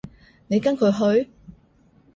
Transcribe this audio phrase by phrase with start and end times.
[0.47, 0.91] 你跟佢
[1.23, 1.29] 去？